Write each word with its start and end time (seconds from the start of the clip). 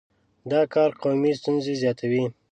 دا 0.51 0.61
کار 0.73 0.89
قومي 1.01 1.31
ستونزې 1.39 1.73
زیاتوي. 1.81 2.23